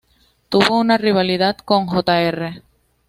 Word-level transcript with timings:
Tuvo 0.49 0.79
una 0.79 0.97
rivalidad 0.97 1.57
con 1.59 1.85
Jr. 1.85 2.63